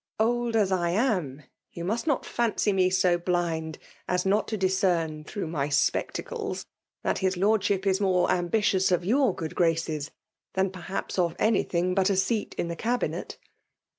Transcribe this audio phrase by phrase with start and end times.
[0.19, 3.77] Old as I am, you must not fancy me so blind
[4.07, 6.65] as not to discern FBMA1.B OOWNATIOir* 239 tlmmgh ny spectacles
[7.03, 10.09] that his lorddiip is more amfaitioos of your good graces
[10.55, 13.37] than per lisps of anything but a seat in the Cabinet."